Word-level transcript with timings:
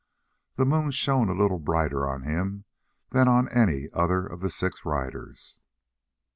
The 0.55 0.65
moon 0.65 0.89
shone 0.89 1.29
a 1.29 1.33
little 1.35 1.59
brighter 1.59 2.09
on 2.09 2.23
him 2.23 2.65
than 3.11 3.27
on 3.27 3.47
any 3.49 3.87
other 3.93 4.25
of 4.25 4.39
the 4.41 4.49
six 4.49 4.83
riders. 4.83 5.57